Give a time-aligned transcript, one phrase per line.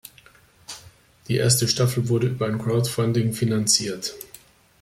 [1.27, 4.15] Die erste Staffel wurde über ein Crowdfunding finanziert.